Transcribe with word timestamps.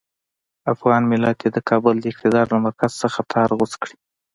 افغان 0.73 1.01
ملت 1.11 1.35
دې 1.41 1.49
د 1.53 1.57
کابل 1.69 1.95
د 1.99 2.05
اقتدار 2.13 2.45
له 2.53 2.57
مرکز 2.65 2.91
څخه 3.03 3.19
تار 3.33 3.49
غوڅ 3.57 3.73
کړي. 3.81 3.95